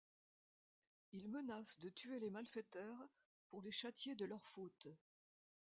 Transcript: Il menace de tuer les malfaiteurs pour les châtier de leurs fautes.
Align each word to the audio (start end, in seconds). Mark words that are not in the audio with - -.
Il 1.13 1.29
menace 1.29 1.77
de 1.79 1.91
tuer 1.91 2.19
les 2.19 2.31
malfaiteurs 2.31 3.07
pour 3.49 3.61
les 3.61 3.69
châtier 3.69 4.15
de 4.15 4.25
leurs 4.25 4.47
fautes. 4.47 4.87